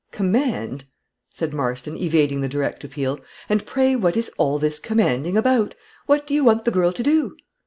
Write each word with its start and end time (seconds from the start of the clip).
"Command!" 0.11 0.85
said 1.29 1.53
Marston, 1.53 1.95
evading 1.95 2.41
the 2.41 2.49
direct 2.49 2.83
appeal; 2.83 3.19
"and 3.47 3.67
pray 3.67 3.95
what 3.95 4.17
is 4.17 4.31
all 4.39 4.57
this 4.57 4.79
commanding 4.79 5.37
about? 5.37 5.75
What 6.07 6.25
do 6.25 6.33
you 6.33 6.43
want 6.43 6.65
the 6.65 6.71
girl 6.71 6.91
to 6.91 7.03
do?" 7.03 7.37